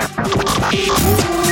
Música 0.00 1.49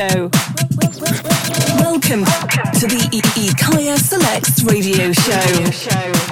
Show. 0.00 0.30
Welcome 1.76 2.24
to 2.24 2.86
the 2.86 3.22
Ikaya 3.36 3.98
Selects 3.98 4.64
Radio 4.64 5.12
Show. 5.12 6.29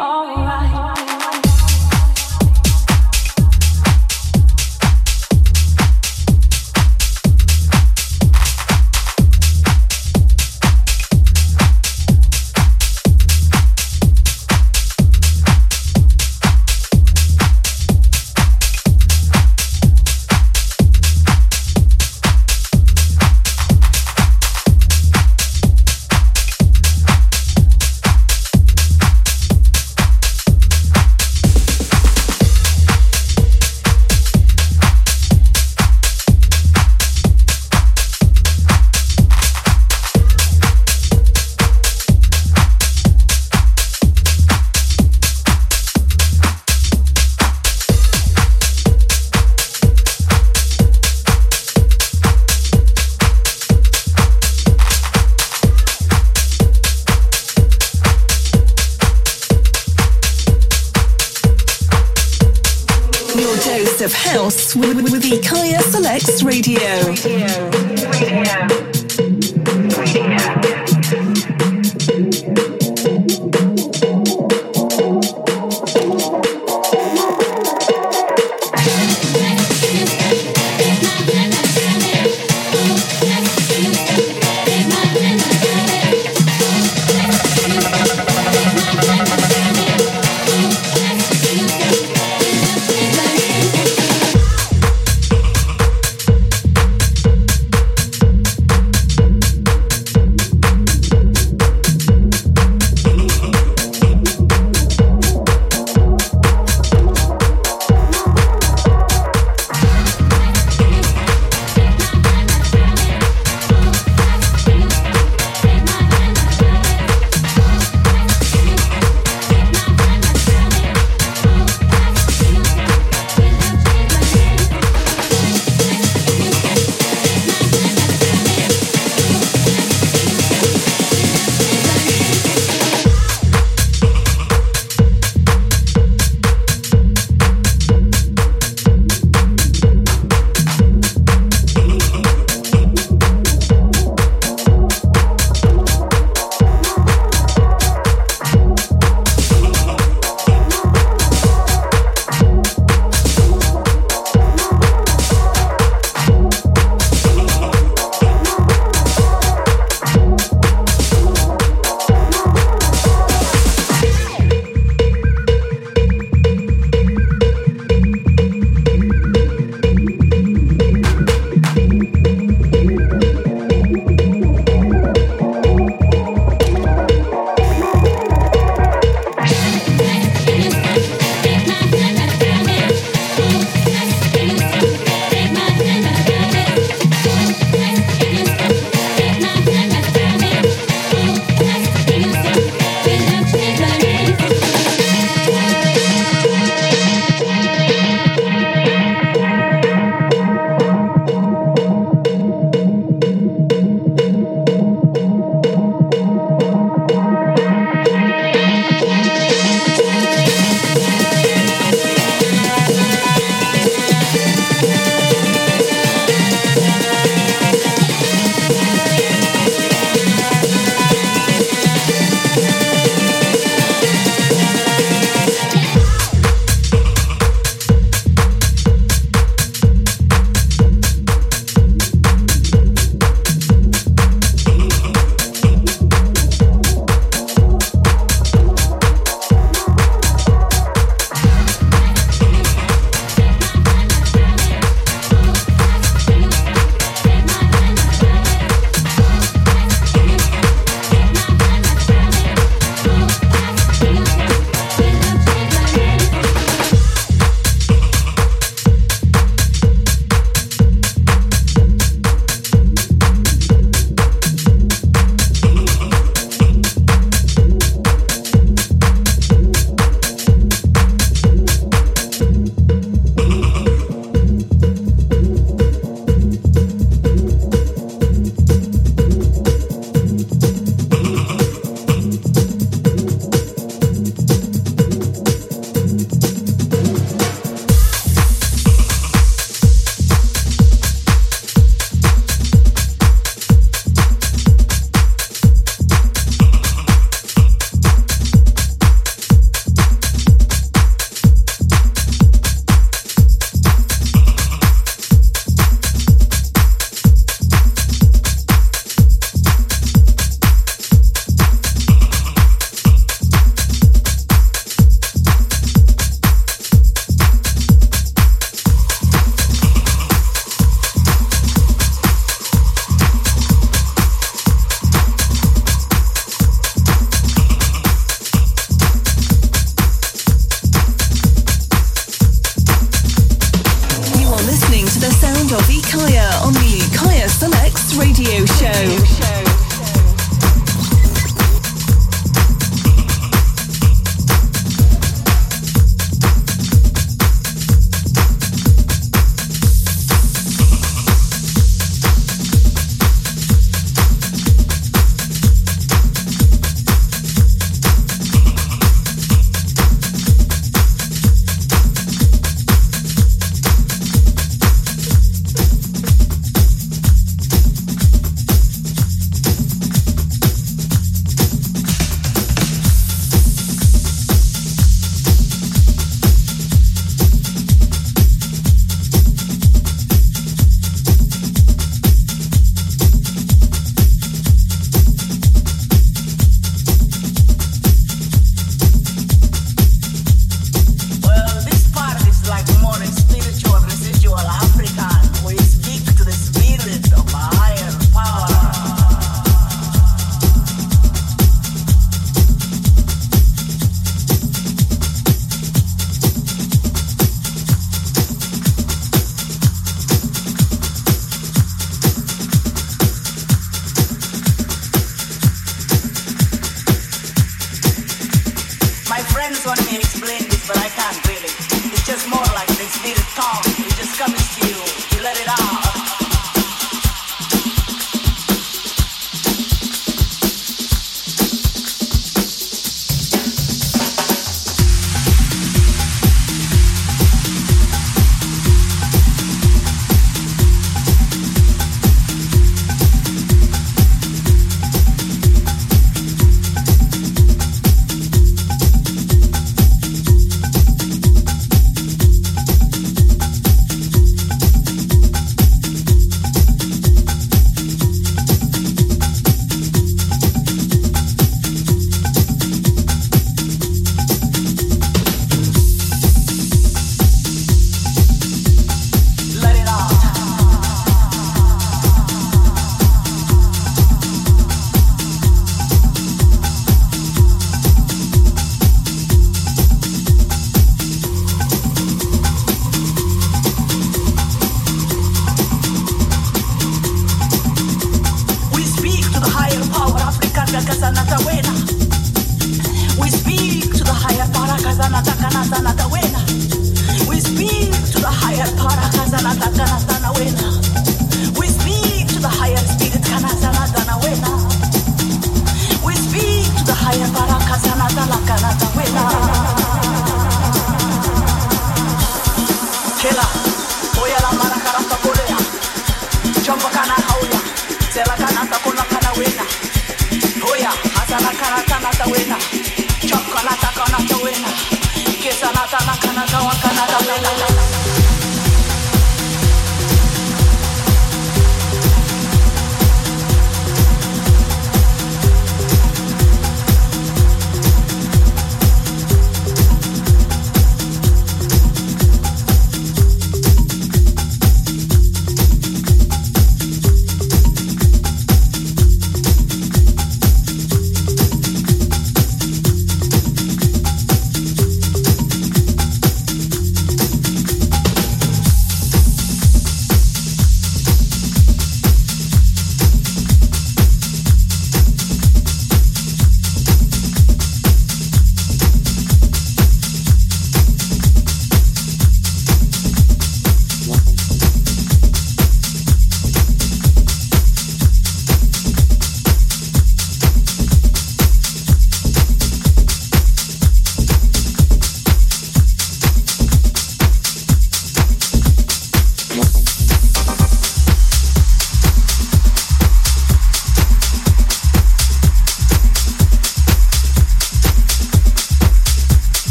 alright. 0.00 0.63